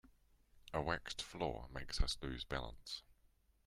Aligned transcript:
A 0.73 0.81
waxed 0.81 1.21
floor 1.21 1.67
makes 1.71 2.01
us 2.01 2.17
lose 2.23 2.43
balance. 2.43 3.03